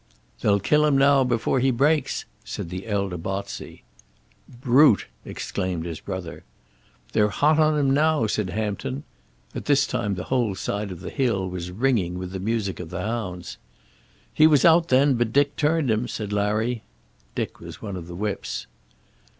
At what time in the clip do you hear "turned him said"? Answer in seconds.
15.55-16.33